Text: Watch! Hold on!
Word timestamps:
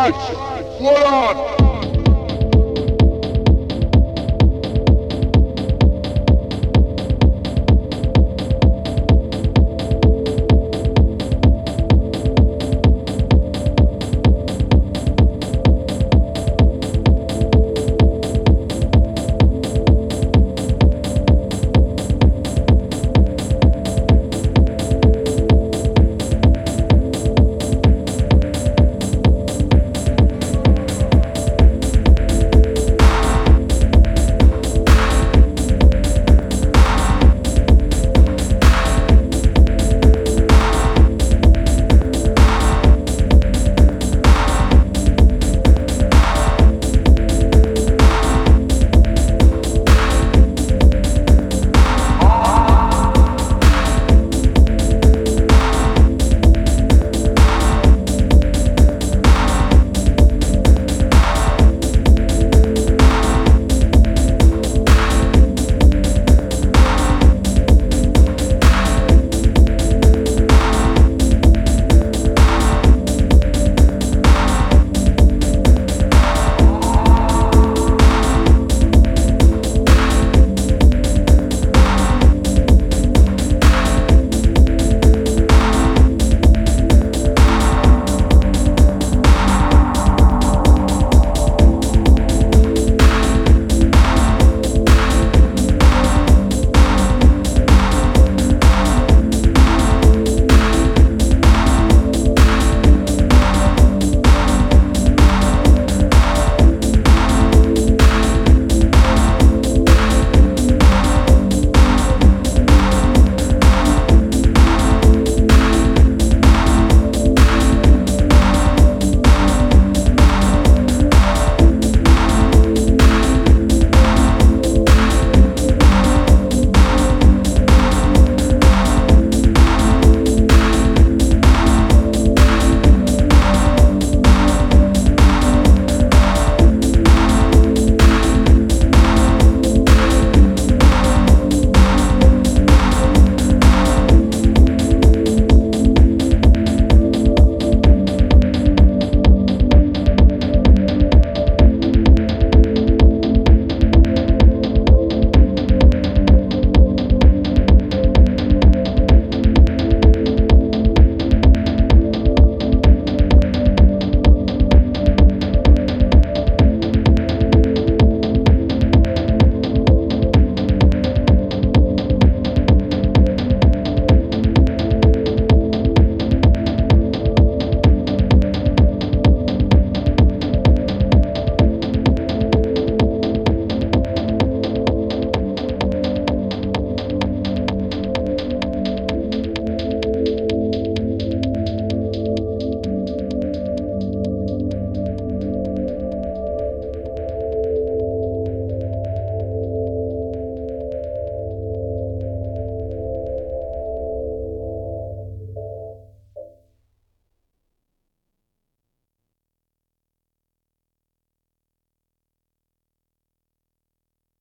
Watch! 0.00 0.14
Hold 0.78 0.96
on! 0.96 1.59